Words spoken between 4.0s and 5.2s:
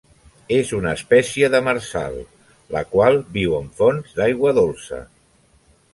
d'aigua dolça.